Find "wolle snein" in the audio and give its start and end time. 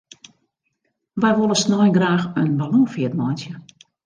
1.39-1.93